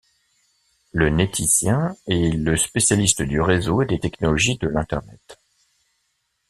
Le 0.93 1.11
neticien 1.11 1.95
est 2.07 2.29
le 2.31 2.57
spécialiste 2.57 3.21
du 3.21 3.39
réseaux 3.39 3.83
et 3.83 3.85
des 3.85 3.99
technologies 3.99 4.57
de 4.57 4.67
l'internet. 4.67 5.39